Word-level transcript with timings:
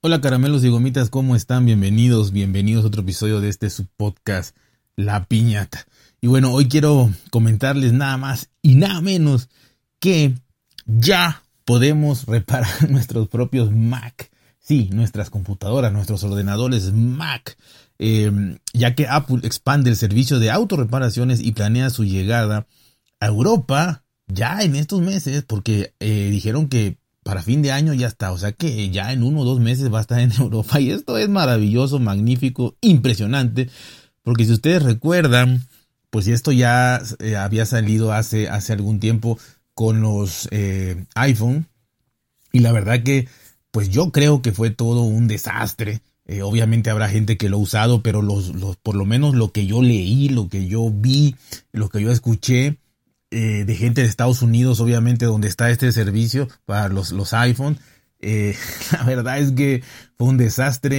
Hola 0.00 0.20
caramelos 0.20 0.62
y 0.62 0.68
gomitas, 0.68 1.10
¿cómo 1.10 1.34
están? 1.34 1.66
Bienvenidos, 1.66 2.30
bienvenidos 2.30 2.84
a 2.84 2.86
otro 2.86 3.02
episodio 3.02 3.40
de 3.40 3.48
este 3.48 3.68
subpodcast 3.68 4.56
La 4.94 5.24
Piñata. 5.24 5.88
Y 6.20 6.28
bueno, 6.28 6.52
hoy 6.52 6.68
quiero 6.68 7.10
comentarles 7.32 7.92
nada 7.92 8.16
más 8.16 8.48
y 8.62 8.76
nada 8.76 9.00
menos 9.00 9.48
que 9.98 10.36
ya 10.86 11.42
podemos 11.64 12.26
reparar 12.26 12.68
nuestros 12.88 13.26
propios 13.26 13.72
Mac. 13.72 14.30
Sí, 14.60 14.88
nuestras 14.92 15.30
computadoras, 15.30 15.92
nuestros 15.92 16.22
ordenadores 16.22 16.92
Mac. 16.92 17.58
Em, 17.98 18.58
ya 18.72 18.94
que 18.94 19.08
Apple 19.08 19.40
expande 19.42 19.90
el 19.90 19.96
servicio 19.96 20.38
de 20.38 20.52
autorreparaciones 20.52 21.40
y 21.40 21.50
planea 21.50 21.90
su 21.90 22.04
llegada 22.04 22.68
a 23.18 23.26
Europa 23.26 24.04
ya 24.28 24.60
en 24.62 24.76
estos 24.76 25.00
meses, 25.00 25.42
porque 25.42 25.92
eh, 25.98 26.28
dijeron 26.30 26.68
que 26.68 26.98
para 27.28 27.42
fin 27.42 27.60
de 27.60 27.72
año 27.72 27.92
ya 27.92 28.06
está. 28.06 28.32
O 28.32 28.38
sea 28.38 28.52
que 28.52 28.88
ya 28.88 29.12
en 29.12 29.22
uno 29.22 29.40
o 29.40 29.44
dos 29.44 29.60
meses 29.60 29.92
va 29.92 29.98
a 29.98 30.00
estar 30.00 30.18
en 30.18 30.32
Europa. 30.38 30.80
Y 30.80 30.92
esto 30.92 31.18
es 31.18 31.28
maravilloso, 31.28 31.98
magnífico, 31.98 32.78
impresionante. 32.80 33.68
Porque 34.22 34.46
si 34.46 34.52
ustedes 34.52 34.82
recuerdan, 34.82 35.68
pues 36.08 36.26
esto 36.26 36.52
ya 36.52 37.02
eh, 37.18 37.36
había 37.36 37.66
salido 37.66 38.14
hace, 38.14 38.48
hace 38.48 38.72
algún 38.72 38.98
tiempo 38.98 39.38
con 39.74 40.00
los 40.00 40.48
eh, 40.52 41.04
iPhone. 41.16 41.66
Y 42.50 42.60
la 42.60 42.72
verdad 42.72 43.02
que, 43.02 43.28
pues 43.72 43.90
yo 43.90 44.10
creo 44.10 44.40
que 44.40 44.52
fue 44.52 44.70
todo 44.70 45.02
un 45.02 45.28
desastre. 45.28 46.00
Eh, 46.24 46.40
obviamente 46.40 46.88
habrá 46.88 47.10
gente 47.10 47.36
que 47.36 47.50
lo 47.50 47.58
ha 47.58 47.60
usado, 47.60 48.02
pero 48.02 48.22
los, 48.22 48.54
los, 48.54 48.78
por 48.78 48.94
lo 48.94 49.04
menos 49.04 49.34
lo 49.34 49.52
que 49.52 49.66
yo 49.66 49.82
leí, 49.82 50.30
lo 50.30 50.48
que 50.48 50.66
yo 50.66 50.90
vi, 50.90 51.36
lo 51.72 51.90
que 51.90 52.00
yo 52.00 52.10
escuché, 52.10 52.78
eh, 53.30 53.64
de 53.66 53.74
gente 53.74 54.00
de 54.00 54.06
Estados 54.06 54.40
Unidos, 54.40 54.80
obviamente, 54.80 55.26
donde 55.26 55.48
está 55.48 55.70
este 55.70 55.92
servicio 55.92 56.48
para 56.64 56.88
los, 56.88 57.12
los 57.12 57.34
iPhone. 57.34 57.78
Eh, 58.20 58.56
la 58.92 59.04
verdad 59.04 59.38
es 59.38 59.52
que 59.52 59.82
fue 60.16 60.28
un 60.28 60.38
desastre, 60.38 60.96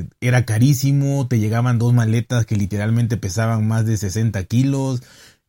eh, 0.00 0.08
era 0.20 0.44
carísimo, 0.44 1.26
te 1.28 1.38
llegaban 1.38 1.78
dos 1.78 1.94
maletas 1.94 2.44
que 2.44 2.56
literalmente 2.56 3.16
pesaban 3.16 3.66
más 3.66 3.86
de 3.86 3.96
60 3.96 4.44
kilos, 4.44 5.02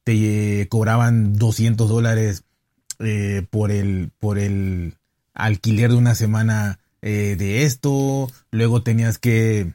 te 0.06 0.66
cobraban 0.70 1.36
200 1.38 1.90
dólares 1.90 2.44
por, 3.50 3.72
el, 3.72 4.12
por 4.20 4.40
el 4.40 4.96
alquiler 5.34 5.92
de 5.92 5.98
una 5.98 6.16
semana 6.16 6.80
de 7.02 7.64
esto, 7.64 8.32
luego 8.52 8.84
tenías 8.84 9.18
que, 9.18 9.74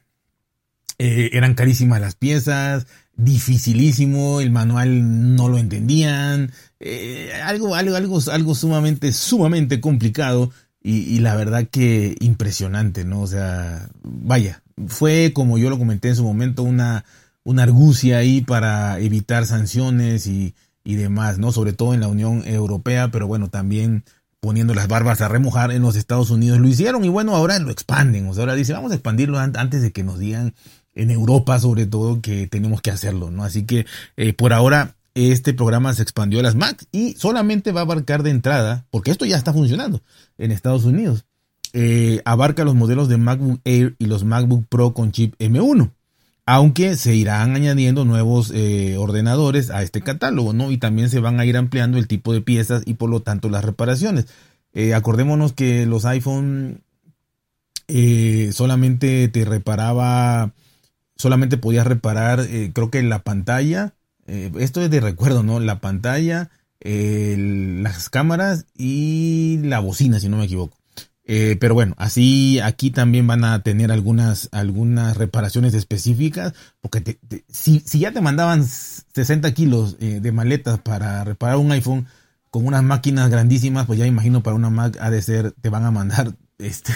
eran 0.99 1.55
carísimas 1.55 2.01
las 2.01 2.15
piezas, 2.15 2.87
dificilísimo, 3.17 4.41
el 4.41 4.51
manual 4.51 5.35
no 5.35 5.49
lo 5.49 5.59
entendían, 5.59 6.53
eh, 6.81 7.33
algo, 7.45 7.75
algo, 7.75 7.97
algo, 7.97 8.19
algo 8.31 8.55
sumamente, 8.55 9.13
sumamente 9.13 9.81
complicado 9.81 10.51
y, 10.83 11.19
la 11.19 11.35
verdad 11.35 11.67
que 11.69 12.15
impresionante, 12.21 13.05
¿no? 13.05 13.23
O 13.23 13.27
sea, 13.27 13.89
vaya, 14.05 14.63
fue 14.87 15.33
como 15.35 15.59
yo 15.59 15.69
lo 15.69 15.79
comenté 15.79 16.11
en 16.11 16.17
su 16.17 16.23
momento, 16.23 16.63
una, 16.63 17.05
una 17.43 17.65
argucia 17.65 18.19
ahí 18.19 18.41
para 18.41 19.01
evitar 19.01 19.47
sanciones 19.47 20.29
y, 20.29 20.55
y 20.85 20.95
demás, 20.95 21.39
¿no? 21.39 21.51
Sobre 21.51 21.73
todo 21.73 21.93
en 21.93 22.01
la 22.01 22.09
Unión 22.09 22.45
Europea, 22.47 23.11
pero 23.11 23.27
bueno, 23.27 23.49
también 23.49 24.05
poniendo 24.39 24.75
las 24.75 24.87
barbas 24.87 25.23
a 25.23 25.29
remojar 25.29 25.73
en 25.73 25.83
los 25.83 25.97
Estados 25.97 26.31
Unidos 26.31 26.61
lo 26.61 26.69
hicieron 26.69 27.05
y 27.05 27.09
bueno, 27.09 27.35
ahora 27.35 27.59
lo 27.59 27.73
expanden, 27.73 28.29
o 28.29 28.35
sea, 28.35 28.43
ahora 28.43 28.55
dice, 28.55 28.73
vamos 28.73 28.93
a 28.93 28.95
expandirlo 28.95 29.41
antes 29.41 29.83
de 29.83 29.91
que 29.91 30.05
nos 30.05 30.21
digan 30.21 30.55
en 30.97 31.11
Europa 31.11 31.61
sobre 31.61 31.87
todo 31.87 32.21
que 32.21 32.49
tenemos 32.49 32.83
que 32.83 32.91
hacerlo, 32.91 33.31
¿no? 33.31 33.45
Así 33.45 33.65
que 33.65 33.87
eh, 34.17 34.33
por 34.33 34.53
ahora 34.53 34.97
este 35.15 35.55
programa 35.55 35.95
se 35.95 36.03
expandió 36.03 36.41
a 36.41 36.43
las 36.43 36.57
Mac 36.57 36.85
y 36.91 37.15
solamente 37.15 37.73
va 37.73 37.81
a 37.81 37.85
abarcar 37.85 38.23
de 38.23 38.31
entrada, 38.31 38.87
porque 38.91 39.11
esto 39.11 39.25
ya 39.25 39.37
está 39.37 39.53
funcionando 39.53 40.03
en 40.37 40.51
Estados 40.51 40.85
Unidos, 40.85 41.25
eh, 41.73 42.21
abarca 42.25 42.65
los 42.65 42.75
modelos 42.75 43.09
de 43.09 43.19
MacBook 43.19 43.61
Air 43.65 43.95
y 43.99 44.07
los 44.07 44.25
MacBook 44.25 44.67
Pro 44.69 44.95
con 44.95 45.13
chip 45.13 45.35
M1, 45.39 45.91
aunque 46.47 46.97
se 46.97 47.15
irán 47.15 47.55
añadiendo 47.55 48.05
nuevos 48.05 48.51
eh, 48.55 48.97
ordenadores 48.99 49.71
a 49.71 49.83
este 49.83 50.01
catálogo, 50.01 50.53
¿no? 50.53 50.71
Y 50.71 50.79
también 50.79 51.11
se 51.11 51.21
van 51.21 51.41
a 51.41 51.45
ir 51.45 51.57
ampliando 51.57 51.99
el 51.99 52.09
tipo 52.09 52.33
de 52.33 52.41
piezas 52.41 52.83
y 52.87 52.95
por 52.95 53.11
lo 53.11 53.21
tanto 53.21 53.49
las 53.49 53.65
reparaciones. 53.65 54.27
acordémonos 54.95 55.53
que 55.55 55.87
los 55.87 56.05
iPhone 56.05 56.83
solamente 58.53 59.29
te 59.29 59.45
reparaba 59.45 60.53
solamente 61.17 61.57
podías 61.57 61.87
reparar, 61.87 62.41
eh, 62.41 62.71
creo 62.75 62.91
que 62.91 63.03
la 63.03 63.21
pantalla, 63.21 63.95
eh, 64.27 64.53
esto 64.59 64.83
es 64.83 64.91
de 64.91 65.01
recuerdo, 65.01 65.43
¿no? 65.43 65.61
La 65.61 65.81
pantalla, 65.81 66.51
las 66.81 68.11
cámaras 68.11 68.67
y 68.77 69.59
la 69.63 69.81
bocina, 69.81 70.21
si 70.21 70.29
no 70.29 70.37
me 70.37 70.45
equivoco. 70.45 70.77
Eh, 71.25 71.57
pero 71.59 71.75
bueno, 71.75 71.95
así 71.99 72.61
aquí 72.61 72.93
también 72.93 73.27
van 73.27 73.43
a 73.43 73.63
tener 73.65 73.91
algunas, 73.91 74.49
algunas 74.53 75.17
reparaciones 75.17 75.75
específicas, 75.75 76.55
porque 76.81 77.19
si, 77.49 77.81
si, 77.81 77.99
ya 77.99 78.13
te 78.13 78.21
mandaban 78.21 78.65
60 78.65 79.53
kilos 79.53 79.99
de 79.99 80.33
maletas 80.33 80.79
para 80.79 81.25
reparar 81.25 81.57
un 81.57 81.73
iPhone 81.73 82.07
con 82.51 82.67
unas 82.67 82.85
máquinas 82.85 83.29
grandísimas, 83.29 83.87
pues 83.87 83.99
ya 83.99 84.07
imagino 84.07 84.43
para 84.43 84.57
una 84.57 84.71
Mac 84.71 84.97
ha 85.01 85.11
de 85.11 85.21
ser, 85.21 85.53
te 85.53 85.69
van 85.69 85.85
a 85.85 85.91
mandar 85.91 86.37
este, 86.59 86.95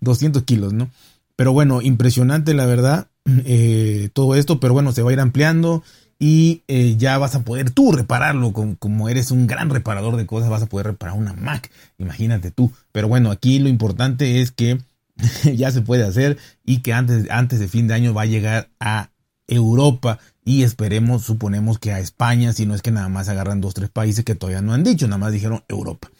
200 0.00 0.42
kilos, 0.42 0.72
¿no? 0.72 0.90
Pero 1.36 1.52
bueno, 1.52 1.82
impresionante 1.82 2.54
la 2.54 2.66
verdad. 2.66 3.08
Eh, 3.44 4.08
todo 4.12 4.34
esto, 4.34 4.60
pero 4.60 4.72
bueno, 4.72 4.92
se 4.92 5.02
va 5.02 5.10
a 5.10 5.12
ir 5.12 5.20
ampliando 5.20 5.82
y 6.18 6.62
eh, 6.68 6.94
ya 6.96 7.18
vas 7.18 7.34
a 7.34 7.42
poder 7.42 7.70
tú 7.70 7.92
repararlo, 7.92 8.52
como, 8.52 9.08
eres 9.08 9.30
un 9.30 9.46
gran 9.46 9.70
reparador 9.70 10.16
de 10.16 10.26
cosas, 10.26 10.48
vas 10.48 10.62
a 10.62 10.66
poder 10.66 10.86
reparar 10.86 11.16
una 11.16 11.34
Mac, 11.34 11.70
imagínate 11.98 12.50
tú. 12.50 12.72
Pero 12.92 13.08
bueno, 13.08 13.30
aquí 13.30 13.58
lo 13.58 13.68
importante 13.68 14.40
es 14.40 14.52
que 14.52 14.78
ya 15.54 15.70
se 15.70 15.82
puede 15.82 16.04
hacer 16.04 16.38
y 16.64 16.78
que 16.78 16.92
antes, 16.92 17.30
antes 17.30 17.58
de 17.58 17.68
fin 17.68 17.86
de 17.88 17.94
año 17.94 18.14
va 18.14 18.22
a 18.22 18.26
llegar 18.26 18.70
a 18.80 19.10
Europa 19.48 20.18
y 20.44 20.62
esperemos, 20.62 21.22
suponemos 21.22 21.78
que 21.78 21.92
a 21.92 22.00
España, 22.00 22.52
si 22.52 22.66
no 22.66 22.74
es 22.74 22.82
que 22.82 22.92
nada 22.92 23.08
más 23.08 23.28
agarran 23.28 23.60
dos, 23.60 23.74
tres 23.74 23.90
países 23.90 24.24
que 24.24 24.34
todavía 24.34 24.62
no 24.62 24.72
han 24.72 24.84
dicho, 24.84 25.06
nada 25.06 25.18
más 25.18 25.32
dijeron 25.32 25.64
Europa. 25.68 26.10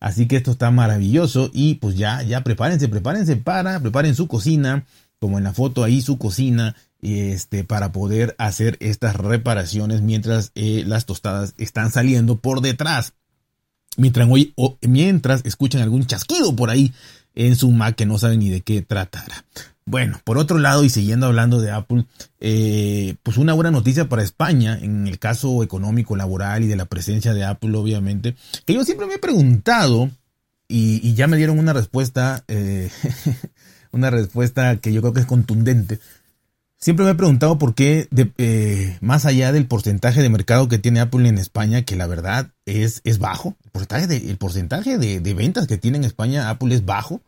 Así 0.00 0.26
que 0.26 0.36
esto 0.36 0.50
está 0.52 0.70
maravilloso 0.70 1.50
y 1.52 1.74
pues 1.74 1.96
ya, 1.96 2.22
ya 2.22 2.42
prepárense, 2.42 2.88
prepárense 2.88 3.36
para, 3.36 3.78
preparen 3.80 4.14
su 4.14 4.26
cocina, 4.26 4.84
como 5.22 5.38
en 5.38 5.44
la 5.44 5.52
foto 5.52 5.84
ahí 5.84 6.02
su 6.02 6.18
cocina, 6.18 6.74
este, 7.00 7.62
para 7.62 7.92
poder 7.92 8.34
hacer 8.38 8.76
estas 8.80 9.14
reparaciones 9.14 10.02
mientras 10.02 10.50
eh, 10.56 10.82
las 10.84 11.06
tostadas 11.06 11.54
están 11.58 11.92
saliendo 11.92 12.38
por 12.38 12.60
detrás. 12.60 13.12
Mientras, 13.96 14.26
mientras 14.80 15.42
escuchan 15.44 15.80
algún 15.80 16.06
chasquido 16.06 16.56
por 16.56 16.70
ahí 16.70 16.92
en 17.36 17.54
su 17.54 17.70
Mac 17.70 17.94
que 17.94 18.04
no 18.04 18.18
saben 18.18 18.40
ni 18.40 18.50
de 18.50 18.62
qué 18.62 18.82
tratará. 18.82 19.44
Bueno, 19.84 20.20
por 20.24 20.38
otro 20.38 20.58
lado, 20.58 20.82
y 20.82 20.90
siguiendo 20.90 21.26
hablando 21.26 21.60
de 21.60 21.70
Apple, 21.70 22.04
eh, 22.40 23.14
pues 23.22 23.36
una 23.36 23.52
buena 23.52 23.70
noticia 23.70 24.08
para 24.08 24.24
España, 24.24 24.76
en 24.82 25.06
el 25.06 25.20
caso 25.20 25.62
económico, 25.62 26.16
laboral 26.16 26.64
y 26.64 26.66
de 26.66 26.74
la 26.74 26.86
presencia 26.86 27.32
de 27.32 27.44
Apple, 27.44 27.76
obviamente, 27.76 28.34
que 28.66 28.74
yo 28.74 28.84
siempre 28.84 29.06
me 29.06 29.14
he 29.14 29.18
preguntado, 29.20 30.10
y, 30.66 31.14
ya 31.14 31.26
me 31.26 31.36
dieron 31.36 31.58
una 31.58 31.72
respuesta 31.72 32.44
eh, 32.48 32.90
una 33.92 34.10
respuesta 34.10 34.76
que 34.76 34.92
yo 34.92 35.00
creo 35.00 35.12
que 35.12 35.20
es 35.20 35.26
contundente. 35.26 36.00
Siempre 36.82 37.04
me 37.04 37.12
he 37.12 37.14
preguntado 37.14 37.58
por 37.58 37.76
qué, 37.76 38.08
eh, 38.38 38.98
más 39.00 39.24
allá 39.24 39.52
del 39.52 39.66
porcentaje 39.66 40.20
de 40.20 40.28
mercado 40.28 40.66
que 40.66 40.78
tiene 40.78 40.98
Apple 40.98 41.28
en 41.28 41.38
España, 41.38 41.82
que 41.82 41.94
la 41.94 42.08
verdad 42.08 42.50
es, 42.66 43.02
es 43.04 43.20
bajo, 43.20 43.54
el 43.62 43.70
porcentaje, 43.70 44.06
de, 44.08 44.16
el 44.16 44.36
porcentaje 44.36 44.98
de, 44.98 45.34
ventas 45.34 45.68
que 45.68 45.78
tiene 45.78 45.98
en 45.98 46.04
España 46.04 46.50
Apple 46.50 46.74
es 46.74 46.84
bajo, 46.84 47.20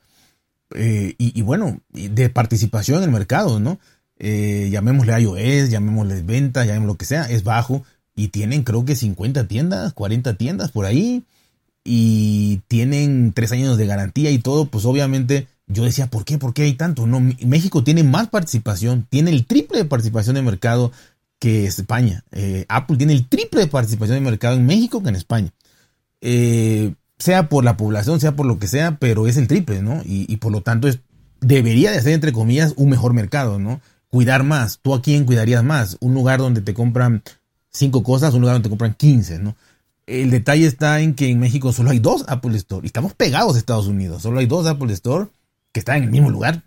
eh, 0.74 1.14
y, 1.18 1.40
bueno, 1.42 1.78
de 1.90 2.30
participación 2.30 2.98
en 2.98 3.04
el 3.04 3.10
mercado, 3.12 3.60
¿no? 3.60 3.78
Eh, 4.18 4.70
llamémosle 4.72 5.20
iOS, 5.20 5.70
llamémosle 5.70 6.22
venta, 6.22 6.64
llamémosle 6.64 6.92
lo 6.92 6.96
que 6.96 7.04
sea, 7.04 7.22
es 7.22 7.44
bajo, 7.44 7.84
y 8.16 8.28
tienen 8.28 8.64
creo 8.64 8.84
que 8.84 8.96
50 8.96 9.46
tiendas, 9.46 9.92
40 9.92 10.34
tiendas 10.34 10.72
por 10.72 10.84
ahí, 10.84 11.22
y 11.84 12.62
tienen 12.66 13.32
tres 13.34 13.52
años 13.52 13.76
de 13.76 13.86
garantía 13.86 14.32
y 14.32 14.38
todo, 14.38 14.66
pues 14.66 14.84
obviamente 14.84 15.46
yo 15.66 15.84
decía, 15.84 16.08
¿por 16.08 16.24
qué? 16.24 16.38
¿Por 16.38 16.52
qué 16.52 16.62
hay 16.62 16.74
tanto? 16.74 17.06
No, 17.06 17.20
México 17.20 17.82
tiene 17.82 18.02
más 18.02 18.28
participación, 18.28 19.06
tiene 19.08 19.30
el 19.30 19.46
triple 19.46 19.78
de 19.78 19.84
participación 19.84 20.34
de 20.34 20.42
mercado 20.42 20.92
que 21.38 21.66
España. 21.66 22.24
Eh, 22.32 22.64
Apple 22.68 22.96
tiene 22.96 23.12
el 23.12 23.26
triple 23.28 23.60
de 23.60 23.66
participación 23.66 24.16
de 24.16 24.30
mercado 24.30 24.56
en 24.56 24.66
México 24.66 25.02
que 25.02 25.08
en 25.08 25.16
España. 25.16 25.52
Eh, 26.20 26.94
sea 27.18 27.48
por 27.48 27.64
la 27.64 27.76
población, 27.76 28.20
sea 28.20 28.36
por 28.36 28.46
lo 28.46 28.58
que 28.58 28.68
sea, 28.68 28.98
pero 28.98 29.26
es 29.26 29.36
el 29.36 29.48
triple, 29.48 29.82
¿no? 29.82 30.02
Y, 30.04 30.36
por 30.38 30.52
lo 30.52 30.62
tanto 30.62 30.88
debería 31.40 31.90
de 31.90 32.00
ser, 32.00 32.12
entre 32.12 32.32
comillas, 32.32 32.74
un 32.76 32.90
mejor 32.90 33.12
mercado, 33.12 33.58
¿no? 33.58 33.80
Cuidar 34.08 34.42
más. 34.42 34.78
¿Tú 34.80 34.94
a 34.94 35.02
quién 35.02 35.24
cuidarías 35.24 35.62
más? 35.62 35.96
Un 36.00 36.14
lugar 36.14 36.40
donde 36.40 36.60
te 36.60 36.74
compran 36.74 37.22
cinco 37.70 38.02
cosas, 38.02 38.34
un 38.34 38.40
lugar 38.40 38.54
donde 38.54 38.68
te 38.68 38.70
compran 38.70 38.94
quince, 38.94 39.38
¿no? 39.38 39.56
El 40.06 40.30
detalle 40.30 40.66
está 40.66 41.00
en 41.00 41.14
que 41.14 41.28
en 41.28 41.40
México 41.40 41.72
solo 41.72 41.90
hay 41.90 41.98
dos 41.98 42.24
Apple 42.28 42.56
Store 42.56 42.84
y 42.84 42.88
estamos 42.88 43.14
pegados 43.14 43.54
a 43.54 43.58
Estados 43.58 43.86
Unidos. 43.86 44.22
Solo 44.22 44.40
hay 44.40 44.46
dos 44.46 44.66
Apple 44.66 44.92
Store 44.92 45.28
que 45.74 45.80
está 45.80 45.96
en 45.98 46.04
el 46.04 46.10
mismo 46.10 46.30
lugar, 46.30 46.62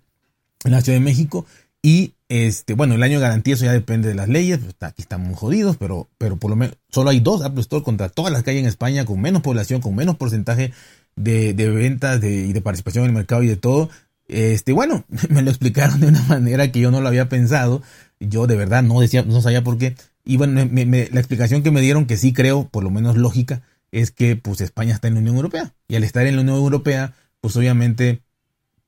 en 0.65 0.71
la 0.71 0.81
Ciudad 0.81 1.00
de 1.00 1.06
México. 1.06 1.48
Y 1.81 2.13
este, 2.27 2.74
bueno, 2.74 2.94
el 2.94 3.04
año 3.04 3.19
de 3.19 3.21
garantía, 3.21 3.54
eso 3.54 3.63
ya 3.63 3.71
depende 3.71 4.09
de 4.09 4.15
las 4.15 4.27
leyes, 4.27 4.59
pues, 4.59 4.75
aquí 4.81 5.01
estamos 5.01 5.39
jodidos, 5.39 5.77
pero, 5.77 6.09
pero 6.18 6.36
por 6.36 6.51
lo 6.51 6.57
menos 6.57 6.75
solo 6.89 7.09
hay 7.09 7.21
dos 7.21 7.42
Apple 7.42 7.62
Store 7.62 7.83
contra 7.83 8.09
todas 8.09 8.33
las 8.33 8.44
que 8.44 8.51
hay 8.51 8.57
en 8.57 8.65
España, 8.65 9.06
con 9.06 9.21
menos 9.21 9.42
población, 9.42 9.80
con 9.80 9.95
menos 9.95 10.18
porcentaje 10.18 10.74
de, 11.15 11.54
ventas 11.54 12.21
y 12.21 12.51
de 12.51 12.62
participación 12.62 13.06
en 13.06 13.12
el 13.12 13.15
mercado 13.15 13.44
y 13.44 13.48
de 13.48 13.56
todo. 13.56 13.89
Este, 14.27 14.74
bueno, 14.74 15.06
me 15.30 15.42
lo 15.42 15.50
explicaron 15.50 16.01
de 16.01 16.07
una 16.07 16.21
manera 16.24 16.69
que 16.69 16.81
yo 16.81 16.92
no 16.92 17.00
lo 17.00 17.07
había 17.07 17.30
pensado. 17.30 17.81
Yo 18.19 18.45
de 18.45 18.57
verdad 18.57 18.83
no 18.83 19.00
decía, 19.00 19.24
no 19.24 19.42
sabía 19.42 19.63
por 19.63 19.77
qué. 19.77 19.95
Y 20.25 20.36
bueno, 20.36 20.65
la 20.65 21.19
explicación 21.19 21.63
que 21.63 21.71
me 21.71 21.80
dieron, 21.80 22.06
que 22.06 22.18
sí 22.18 22.33
creo, 22.33 22.68
por 22.68 22.83
lo 22.83 22.89
menos 22.89 23.15
lógica, 23.15 23.62
es 23.94 24.12
que 24.12 24.36
pues 24.36 24.59
España 24.59 24.94
está 24.94 25.07
en 25.07 25.13
la 25.13 25.21
Unión 25.21 25.38
Europea. 25.38 25.74
Y 25.88 25.95
al 25.95 26.04
estar 26.04 26.27
en 26.27 26.36
la 26.36 26.42
Unión 26.42 26.57
Europea, 26.57 27.13
pues 27.39 27.56
obviamente 27.56 28.21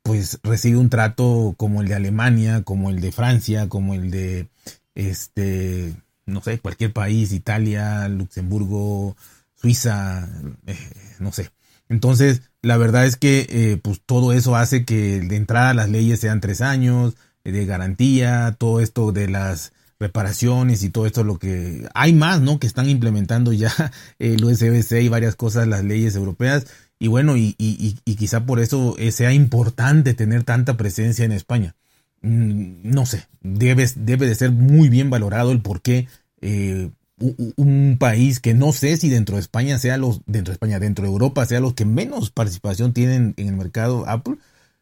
pues 0.09 0.39
recibe 0.41 0.79
un 0.79 0.89
trato 0.89 1.53
como 1.55 1.83
el 1.83 1.87
de 1.87 1.93
Alemania, 1.93 2.63
como 2.63 2.89
el 2.89 2.99
de 2.99 3.11
Francia, 3.11 3.69
como 3.69 3.93
el 3.93 4.09
de 4.09 4.47
este, 4.95 5.93
no 6.25 6.41
sé, 6.41 6.57
cualquier 6.57 6.93
país, 6.93 7.31
Italia, 7.31 8.07
Luxemburgo, 8.07 9.15
Suiza, 9.53 10.27
eh, 10.65 10.75
no 11.19 11.31
sé. 11.31 11.51
Entonces, 11.89 12.41
la 12.63 12.77
verdad 12.77 13.05
es 13.05 13.17
que 13.17 13.45
eh, 13.51 13.79
pues 13.83 14.01
todo 14.03 14.33
eso 14.33 14.55
hace 14.55 14.83
que 14.83 15.19
de 15.19 15.35
entrada 15.35 15.75
las 15.75 15.91
leyes 15.91 16.19
sean 16.19 16.41
tres 16.41 16.61
años, 16.61 17.15
eh, 17.43 17.51
de 17.51 17.67
garantía, 17.67 18.55
todo 18.57 18.79
esto 18.79 19.11
de 19.11 19.29
las 19.29 19.73
reparaciones 19.99 20.81
y 20.81 20.89
todo 20.89 21.05
esto 21.05 21.23
lo 21.23 21.37
que 21.37 21.87
hay 21.93 22.13
más, 22.13 22.41
¿no? 22.41 22.57
Que 22.57 22.65
están 22.65 22.89
implementando 22.89 23.53
ya 23.53 23.71
el 24.17 24.43
USBC 24.43 25.03
y 25.03 25.09
varias 25.09 25.35
cosas, 25.35 25.67
las 25.67 25.83
leyes 25.83 26.15
europeas. 26.15 26.65
Y 26.99 27.07
bueno, 27.07 27.37
y, 27.37 27.55
y, 27.57 27.97
y 28.03 28.15
quizá 28.15 28.45
por 28.45 28.59
eso 28.59 28.95
sea 29.11 29.33
importante 29.33 30.13
tener 30.13 30.43
tanta 30.43 30.75
presencia 30.75 31.25
en 31.25 31.31
España. 31.31 31.75
Mm, 32.21 32.81
no 32.83 33.05
sé, 33.05 33.27
debe, 33.41 33.87
debe 33.95 34.27
de 34.27 34.35
ser 34.35 34.51
muy 34.51 34.89
bien 34.89 35.09
valorado 35.09 35.51
el 35.51 35.61
por 35.61 35.81
qué 35.81 36.07
eh, 36.41 36.89
un 37.17 37.97
país 37.99 38.39
que 38.39 38.53
no 38.53 38.71
sé 38.71 38.97
si 38.97 39.09
dentro 39.09 39.35
de 39.35 39.41
España 39.41 39.77
sea 39.77 39.97
los, 39.97 40.21
dentro 40.25 40.51
de 40.51 40.55
España, 40.55 40.79
dentro 40.79 41.03
de 41.03 41.11
Europa 41.11 41.45
sea 41.45 41.59
los 41.59 41.73
que 41.73 41.85
menos 41.85 42.31
participación 42.31 42.93
tienen 42.93 43.33
en 43.37 43.47
el 43.47 43.57
mercado 43.57 44.07
Apple, 44.07 44.35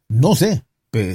no 0.07 0.35
sé 0.35 0.63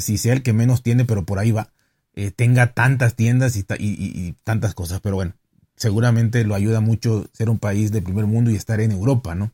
si 0.00 0.18
sea 0.18 0.32
el 0.34 0.42
que 0.42 0.52
menos 0.52 0.82
tiene, 0.82 1.04
pero 1.04 1.24
por 1.24 1.38
ahí 1.38 1.50
va, 1.50 1.72
eh, 2.14 2.30
tenga 2.30 2.72
tantas 2.72 3.16
tiendas 3.16 3.56
y, 3.56 3.64
y, 3.78 4.34
tantas 4.44 4.74
cosas, 4.74 5.00
pero 5.00 5.16
bueno, 5.16 5.34
seguramente 5.76 6.44
lo 6.44 6.54
ayuda 6.54 6.80
mucho 6.80 7.28
ser 7.32 7.50
un 7.50 7.58
país 7.58 7.90
de 7.90 8.02
primer 8.02 8.26
mundo 8.26 8.50
y 8.50 8.56
estar 8.56 8.80
en 8.80 8.92
Europa, 8.92 9.34
¿no? 9.34 9.50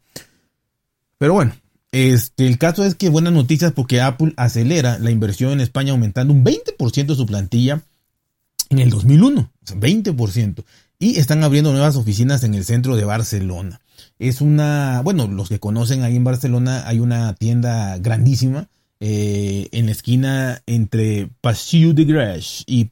Pero 1.19 1.35
bueno, 1.35 1.53
este, 1.93 2.47
el 2.47 2.59
caso 2.59 2.85
es 2.85 2.95
que 2.95 3.09
buenas 3.09 3.33
noticias 3.33 3.73
porque 3.73 4.01
Apple 4.01 4.33
acelera 4.37 4.99
la 4.99 5.11
inversión 5.11 5.53
en 5.53 5.61
España 5.61 5.93
aumentando 5.93 6.33
un 6.33 6.45
20% 6.45 7.15
su 7.15 7.27
plantilla 7.27 7.83
en 8.71 8.79
el 8.79 8.91
2001, 8.91 9.51
20%. 9.67 10.65
Y 11.01 11.19
están 11.19 11.45
abriendo 11.45 11.73
nuevas 11.73 11.97
oficinas 11.97 12.43
en 12.45 12.55
el 12.55 12.65
centro 12.65 12.97
de 12.97 13.05
Barcelona. 13.05 13.81
Es 14.19 14.41
una, 14.41 15.01
bueno, 15.03 15.29
los 15.29 15.49
que 15.49 15.61
conocen 15.61 16.03
ahí 16.03 16.17
en 16.17 16.25
Barcelona 16.25 16.87
hay 16.87 16.99
una 16.99 17.35
tienda 17.35 17.99
grandísima 17.99 18.69
eh, 19.01 19.69
en 19.71 19.87
la 19.87 19.93
esquina 19.93 20.63
entre 20.67 21.31
Passeau 21.41 21.93
de 21.93 22.05
Graix 22.05 22.65
y 22.67 22.91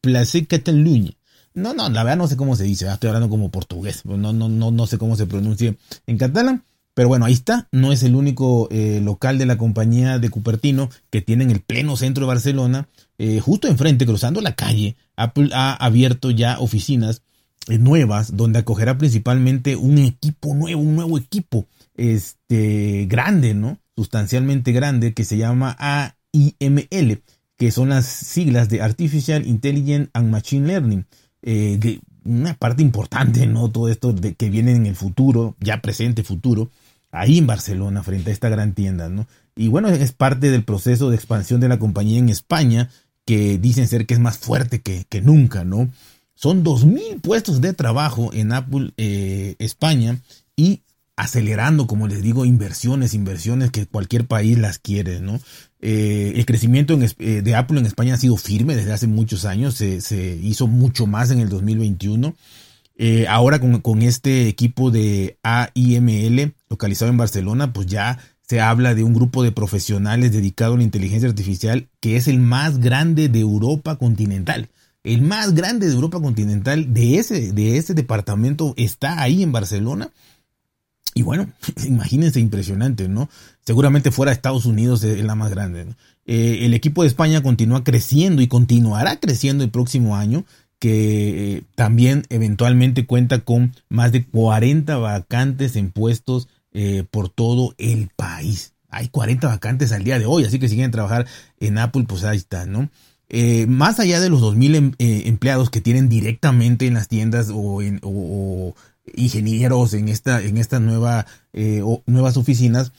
Place 0.00 0.46
Catalunya. 0.46 1.12
No, 1.54 1.72
no, 1.72 1.88
la 1.88 2.02
verdad 2.02 2.18
no 2.18 2.26
sé 2.26 2.36
cómo 2.36 2.56
se 2.56 2.64
dice, 2.64 2.88
estoy 2.90 3.08
hablando 3.08 3.28
como 3.28 3.50
portugués, 3.50 4.04
no, 4.04 4.16
no, 4.16 4.48
no, 4.48 4.70
no 4.72 4.86
sé 4.88 4.98
cómo 4.98 5.14
se 5.14 5.26
pronuncia 5.26 5.76
en 6.06 6.18
catalán. 6.18 6.64
Pero 6.94 7.08
bueno, 7.08 7.24
ahí 7.24 7.32
está, 7.32 7.68
no 7.72 7.92
es 7.92 8.04
el 8.04 8.14
único 8.14 8.68
eh, 8.70 9.00
local 9.02 9.36
de 9.36 9.46
la 9.46 9.58
compañía 9.58 10.20
de 10.20 10.30
Cupertino 10.30 10.90
que 11.10 11.20
tiene 11.20 11.42
en 11.42 11.50
el 11.50 11.60
pleno 11.60 11.96
centro 11.96 12.24
de 12.24 12.28
Barcelona, 12.28 12.88
eh, 13.18 13.40
justo 13.40 13.66
enfrente, 13.66 14.06
cruzando 14.06 14.40
la 14.40 14.54
calle, 14.54 14.96
Apple 15.16 15.50
ha 15.52 15.74
abierto 15.74 16.30
ya 16.30 16.60
oficinas 16.60 17.22
eh, 17.68 17.78
nuevas 17.78 18.36
donde 18.36 18.60
acogerá 18.60 18.96
principalmente 18.96 19.74
un 19.74 19.98
equipo 19.98 20.54
nuevo, 20.54 20.80
un 20.80 20.94
nuevo 20.94 21.18
equipo 21.18 21.66
este, 21.96 23.06
grande, 23.06 23.54
¿no? 23.54 23.78
Sustancialmente 23.96 24.70
grande 24.70 25.14
que 25.14 25.24
se 25.24 25.36
llama 25.36 25.76
AIML, 25.78 27.22
que 27.56 27.72
son 27.72 27.88
las 27.88 28.06
siglas 28.06 28.68
de 28.68 28.82
Artificial 28.82 29.46
Intelligence 29.46 30.10
and 30.14 30.30
Machine 30.30 30.66
Learning. 30.66 31.06
una 32.24 32.54
parte 32.54 32.82
importante, 32.82 33.46
¿no? 33.46 33.68
Todo 33.68 33.88
esto 33.88 34.12
de 34.12 34.34
que 34.34 34.48
viene 34.48 34.72
en 34.72 34.86
el 34.86 34.94
futuro, 34.94 35.56
ya 35.60 35.80
presente, 35.80 36.22
futuro, 36.22 36.70
ahí 37.14 37.38
en 37.38 37.46
Barcelona, 37.46 38.02
frente 38.02 38.30
a 38.30 38.32
esta 38.32 38.48
gran 38.48 38.74
tienda, 38.74 39.08
¿no? 39.08 39.26
Y 39.56 39.68
bueno, 39.68 39.88
es 39.88 40.12
parte 40.12 40.50
del 40.50 40.64
proceso 40.64 41.10
de 41.10 41.16
expansión 41.16 41.60
de 41.60 41.68
la 41.68 41.78
compañía 41.78 42.18
en 42.18 42.28
España, 42.28 42.90
que 43.24 43.56
dicen 43.58 43.88
ser 43.88 44.06
que 44.06 44.14
es 44.14 44.20
más 44.20 44.38
fuerte 44.38 44.82
que, 44.82 45.20
nunca, 45.22 45.64
¿no? 45.64 45.88
Son 46.34 46.64
2.000 46.64 47.20
puestos 47.20 47.60
de 47.60 47.72
trabajo 47.72 48.30
en 48.32 48.52
Apple 48.52 48.92
eh, 48.96 49.54
España 49.58 50.18
y 50.56 50.82
acelerando, 51.16 51.86
como 51.86 52.08
les 52.08 52.22
digo, 52.22 52.44
inversiones, 52.44 53.14
inversiones 53.14 53.70
que 53.70 53.86
cualquier 53.86 54.26
país 54.26 54.58
las 54.58 54.78
quiere, 54.78 55.20
¿no? 55.20 55.40
Eh, 55.80 56.32
el 56.34 56.44
crecimiento 56.44 56.98
eh, 57.00 57.42
de 57.42 57.54
Apple 57.54 57.78
en 57.78 57.86
España 57.86 58.14
ha 58.14 58.18
sido 58.18 58.36
firme 58.36 58.74
desde 58.74 58.92
hace 58.92 59.06
muchos 59.06 59.44
años, 59.44 59.74
se, 59.74 60.00
se 60.00 60.36
hizo 60.42 60.66
mucho 60.66 61.06
más 61.06 61.30
en 61.30 61.38
el 61.38 61.48
2021 61.48 62.34
eh, 62.96 63.26
ahora 63.28 63.60
con, 63.60 64.02
este 64.02 64.48
equipo 64.48 64.90
de 64.90 65.38
AIML 65.42 66.54
localizado 66.68 67.10
en 67.10 67.16
Barcelona, 67.16 67.72
pues 67.72 67.86
ya 67.86 68.18
se 68.46 68.60
habla 68.60 68.94
de 68.94 69.02
un 69.02 69.14
grupo 69.14 69.42
de 69.42 69.52
profesionales 69.52 70.32
dedicado 70.32 70.74
a 70.74 70.76
la 70.76 70.82
inteligencia 70.82 71.28
artificial 71.28 71.88
que 72.00 72.16
es 72.16 72.28
el 72.28 72.38
más 72.38 72.78
grande 72.78 73.28
de 73.28 73.40
Europa 73.40 73.96
continental. 73.96 74.68
El 75.02 75.22
más 75.22 75.54
grande 75.54 75.86
de 75.86 75.92
Europa 75.92 76.20
continental 76.20 76.94
de 76.94 77.18
ese, 77.18 77.52
de 77.52 77.76
ese 77.76 77.94
departamento 77.94 78.74
está 78.76 79.20
ahí 79.20 79.42
en 79.42 79.52
Barcelona. 79.52 80.10
Y 81.14 81.22
bueno, 81.22 81.48
imagínense 81.86 82.40
impresionante, 82.40 83.08
¿no? 83.08 83.28
Seguramente 83.64 84.10
fuera 84.10 84.30
de 84.30 84.34
Estados 84.34 84.66
Unidos 84.66 85.02
es 85.02 85.22
la 85.24 85.34
más 85.34 85.50
grande. 85.50 85.86
Eh, 86.26 86.60
el 86.62 86.74
equipo 86.74 87.02
de 87.02 87.08
España 87.08 87.42
continúa 87.42 87.84
creciendo 87.84 88.40
y 88.40 88.46
continuará 88.46 89.20
creciendo 89.20 89.62
el 89.64 89.70
próximo 89.70 90.16
año 90.16 90.44
que 90.78 91.56
eh, 91.56 91.62
también 91.74 92.24
eventualmente 92.28 93.06
cuenta 93.06 93.40
con 93.40 93.74
más 93.88 94.12
de 94.12 94.24
40 94.24 94.96
vacantes 94.98 95.76
en 95.76 95.90
puestos 95.90 96.48
eh, 96.72 97.04
por 97.10 97.28
todo 97.28 97.74
el 97.78 98.10
país. 98.14 98.72
Hay 98.90 99.08
40 99.08 99.48
vacantes 99.48 99.92
al 99.92 100.04
día 100.04 100.18
de 100.18 100.26
hoy, 100.26 100.44
así 100.44 100.58
que 100.58 100.68
si 100.68 100.74
quieren 100.74 100.90
trabajar 100.90 101.26
en 101.58 101.78
Apple, 101.78 102.04
pues 102.06 102.24
ahí 102.24 102.36
está, 102.36 102.66
¿no? 102.66 102.90
Eh, 103.28 103.66
más 103.66 103.98
allá 103.98 104.20
de 104.20 104.28
los 104.28 104.42
2.000 104.42 104.76
em, 104.76 104.92
empleados 104.98 105.70
que 105.70 105.80
tienen 105.80 106.08
directamente 106.08 106.86
en 106.86 106.94
las 106.94 107.08
tiendas 107.08 107.50
o, 107.52 107.82
en, 107.82 108.00
ingenieros 109.14 109.94
en 109.94 110.08
esta, 110.08 110.42
en 110.42 110.58
estas 110.58 110.80
nueva, 110.80 111.26
nuevas 112.06 112.36
oficinas, 112.36 112.92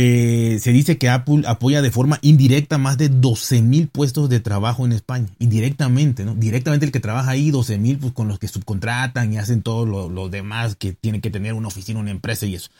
eh, 0.00 0.60
se 0.60 0.70
dice 0.70 0.96
que 0.96 1.08
Apple 1.08 1.42
apoya 1.48 1.82
de 1.82 1.90
forma 1.90 2.20
indirecta 2.22 2.78
más 2.78 2.98
de 2.98 3.08
12 3.08 3.62
mil 3.62 3.88
puestos 3.88 4.28
de 4.28 4.38
trabajo 4.38 4.86
en 4.86 4.92
España. 4.92 5.26
Indirectamente, 5.40 6.24
¿no? 6.24 6.36
Directamente 6.36 6.86
el 6.86 6.92
que 6.92 7.00
trabaja 7.00 7.32
ahí, 7.32 7.50
12 7.50 7.78
mil, 7.78 7.98
pues 7.98 8.12
con 8.12 8.28
los 8.28 8.38
que 8.38 8.46
subcontratan 8.46 9.32
y 9.32 9.38
hacen 9.38 9.60
todo 9.60 9.86
lo, 9.86 10.28
demás 10.28 10.76
que 10.76 10.92
tiene 10.92 11.20
que 11.20 11.32
tener 11.32 11.54
una 11.54 11.66
oficina, 11.66 11.98
una 11.98 12.12
empresa 12.12 12.46
y 12.46 12.54
eso. 12.54 12.70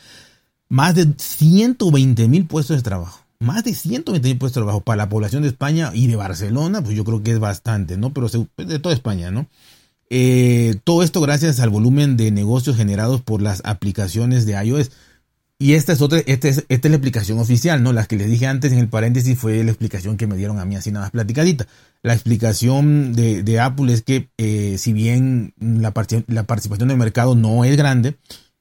Más 0.69 0.95
de 0.95 1.09
120 1.17 2.29
mil 2.29 2.47
puestos 2.47 2.77
de 2.77 2.85
trabajo. 2.85 3.25
Más 3.41 3.65
de 3.65 3.75
120 3.75 4.29
mil 4.29 4.39
puestos 4.39 4.61
de 4.61 4.67
trabajo 4.67 4.83
para 4.83 4.99
la 4.99 5.09
población 5.09 5.43
de 5.43 5.49
España 5.49 5.91
y 5.93 6.07
de 6.07 6.15
Barcelona, 6.15 6.83
pues 6.85 6.95
yo 6.95 7.03
creo 7.03 7.25
que 7.25 7.33
es 7.33 7.41
bastante, 7.41 7.97
¿no? 7.97 8.13
Pero 8.13 8.29
de 8.29 8.79
toda 8.79 8.95
España, 8.95 9.33
¿no? 9.33 9.49
Eh, 10.09 10.77
todo 10.85 11.03
esto 11.03 11.21
gracias 11.21 11.59
al 11.59 11.71
volumen 11.71 12.17
de 12.17 12.31
negocios 12.31 12.77
generados 12.77 13.23
por 13.23 13.43
las 13.43 13.61
aplicaciones 13.65 14.47
de 14.47 14.53
iOS. 14.65 14.93
Y 15.61 15.75
esta 15.75 15.93
es 15.93 16.01
otra, 16.01 16.21
esta 16.25 16.47
es, 16.47 16.65
esta 16.69 16.89
es 16.89 16.91
la 16.91 16.97
explicación 16.97 17.41
oficial, 17.41 17.83
¿no? 17.83 17.93
Las 17.93 18.07
que 18.07 18.17
les 18.17 18.31
dije 18.31 18.47
antes 18.47 18.71
en 18.71 18.79
el 18.79 18.89
paréntesis 18.89 19.37
fue 19.37 19.65
la 19.65 19.73
explicación 19.73 20.17
que 20.17 20.29
me 20.29 20.37
dieron 20.37 20.61
a 20.61 20.65
mí 20.65 20.77
así 20.77 20.93
nada 20.93 21.07
más 21.07 21.11
platicadita. 21.11 21.67
La 22.03 22.15
explicación 22.15 23.13
de, 23.13 23.43
de 23.43 23.59
Apple 23.59 23.93
es 23.93 24.03
que 24.03 24.31
eh, 24.39 24.77
si 24.79 24.93
bien 24.93 25.55
la, 25.59 25.93
la 26.29 26.45
participación 26.45 26.89
del 26.89 26.97
mercado 26.97 27.35
no 27.35 27.65
es 27.65 27.77
grande, 27.77 28.17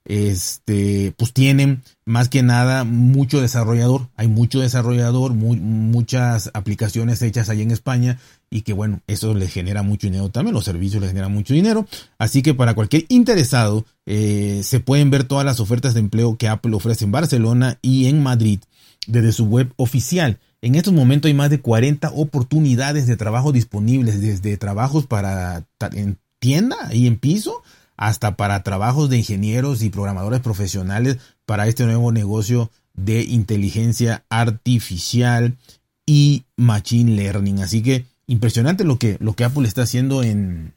este, 0.07 1.13
pues 1.17 1.33
tienen 1.33 1.83
más 2.05 2.29
que 2.29 2.41
nada 2.41 2.85
mucho 2.85 3.41
desarrollador. 3.41 4.07
Hay 4.15 4.29
mucho 4.29 4.61
desarrollador, 4.61 5.33
muchas 5.33 6.49
aplicaciones 6.53 7.21
hechas 7.21 7.49
ahí 7.49 7.61
en 7.61 7.71
España 7.71 8.17
y 8.49 8.61
que 8.61 8.71
bueno, 8.71 9.01
eso 9.07 9.33
les 9.33 9.51
genera 9.51 9.83
mucho 9.83 10.07
dinero 10.07 10.29
también, 10.29 10.53
los 10.53 10.63
servicios 10.63 11.01
les 11.01 11.11
generan 11.11 11.33
mucho 11.33 11.53
dinero. 11.53 11.85
Así 12.17 12.41
que 12.41 12.53
para 12.53 12.73
cualquier 12.73 13.05
interesado, 13.09 13.85
eh, 14.05 14.61
se 14.63 14.79
pueden 14.79 15.09
ver 15.09 15.25
todas 15.25 15.45
las 15.45 15.59
ofertas 15.59 15.93
de 15.93 15.99
empleo 15.99 16.37
que 16.37 16.47
Apple 16.47 16.73
ofrece 16.73 17.03
en 17.03 17.11
Barcelona 17.11 17.77
y 17.81 18.07
en 18.07 18.23
Madrid 18.23 18.59
desde 19.07 19.33
su 19.33 19.45
web 19.45 19.73
oficial. 19.75 20.39
En 20.61 20.75
estos 20.75 20.93
momentos 20.93 21.27
hay 21.27 21.35
más 21.35 21.49
de 21.49 21.59
40 21.59 22.11
oportunidades 22.15 23.07
de 23.07 23.17
trabajo 23.17 23.51
disponibles, 23.51 24.21
desde 24.21 24.55
trabajos 24.55 25.05
para 25.05 25.65
en 25.93 26.17
tienda 26.39 26.77
y 26.93 27.07
en 27.07 27.17
piso 27.17 27.61
hasta 27.97 28.37
para 28.37 28.63
trabajos 28.63 29.09
de 29.09 29.17
ingenieros 29.17 29.81
y 29.81 29.89
programadores 29.89 30.39
profesionales 30.39 31.17
para 31.45 31.67
este 31.67 31.85
nuevo 31.85 32.11
negocio 32.11 32.71
de 32.93 33.23
inteligencia 33.23 34.23
artificial 34.29 35.57
y 36.05 36.45
machine 36.55 37.15
learning. 37.15 37.59
Así 37.59 37.81
que 37.81 38.05
impresionante 38.27 38.83
lo 38.83 38.97
que, 38.97 39.17
lo 39.19 39.33
que 39.33 39.43
Apple 39.43 39.67
está 39.67 39.81
haciendo 39.81 40.23
en, 40.23 40.73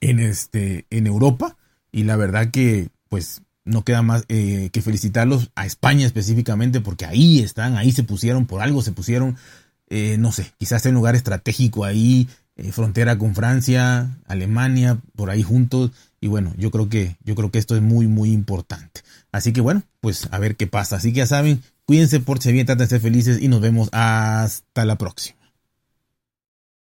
en, 0.00 0.18
este, 0.18 0.86
en 0.90 1.06
Europa 1.06 1.56
y 1.92 2.04
la 2.04 2.16
verdad 2.16 2.50
que 2.50 2.88
pues 3.08 3.42
no 3.64 3.84
queda 3.84 4.02
más 4.02 4.24
eh, 4.28 4.70
que 4.72 4.82
felicitarlos 4.82 5.50
a 5.54 5.66
España 5.66 6.06
específicamente 6.06 6.80
porque 6.80 7.06
ahí 7.06 7.40
están, 7.40 7.76
ahí 7.76 7.92
se 7.92 8.02
pusieron, 8.02 8.46
por 8.46 8.60
algo 8.60 8.82
se 8.82 8.92
pusieron 8.92 9.36
eh, 9.90 10.16
no 10.18 10.32
sé, 10.32 10.52
quizás 10.58 10.86
en 10.86 10.94
lugar 10.94 11.14
estratégico 11.14 11.84
ahí, 11.84 12.28
eh, 12.56 12.72
frontera 12.72 13.18
con 13.18 13.34
Francia, 13.34 14.18
Alemania, 14.26 14.98
por 15.16 15.30
ahí 15.30 15.42
juntos. 15.42 15.90
Y 16.20 16.28
bueno, 16.28 16.54
yo 16.56 16.70
creo 16.70 16.88
que, 16.88 17.16
yo 17.24 17.34
creo 17.34 17.50
que 17.50 17.58
esto 17.58 17.76
es 17.76 17.82
muy, 17.82 18.06
muy 18.06 18.30
importante. 18.32 19.02
Así 19.32 19.52
que 19.52 19.60
bueno, 19.60 19.82
pues 20.00 20.28
a 20.30 20.38
ver 20.38 20.56
qué 20.56 20.66
pasa. 20.66 20.96
Así 20.96 21.12
que 21.12 21.18
ya 21.18 21.26
saben, 21.26 21.62
cuídense, 21.84 22.20
por 22.20 22.40
bien, 22.42 22.66
traten 22.66 22.84
de 22.84 22.88
ser 22.88 23.00
felices 23.00 23.42
y 23.42 23.48
nos 23.48 23.60
vemos 23.60 23.88
hasta 23.92 24.84
la 24.84 24.96
próxima. 24.96 25.43